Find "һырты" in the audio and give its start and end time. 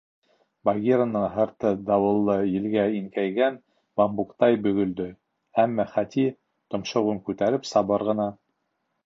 1.33-1.73